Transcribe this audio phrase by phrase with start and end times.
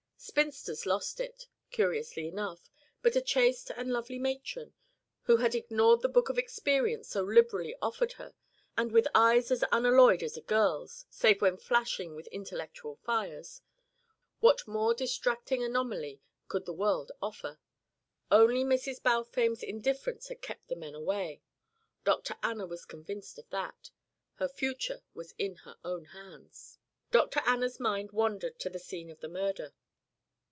[0.23, 2.69] Spinsters lost it, curiously enough,
[3.01, 4.75] but a chaste and lovely matron,
[5.23, 8.35] who had ignored the book of experience so liberally offered her,
[8.77, 13.63] and with eyes as unalloyed as a girl's (save when flashing with intellectual fires)
[14.39, 17.59] what more distracting anomaly could the world offer?
[18.29, 19.01] Only Mrs.
[19.01, 21.41] Balfame's indifference had kept the men away
[22.03, 22.37] Dr.
[22.43, 23.89] Anna was convinced of that.
[24.35, 26.77] Her future was in her own hands.
[27.09, 27.41] Dr.
[27.43, 29.73] Anna's mind wandered to the scene of the murder.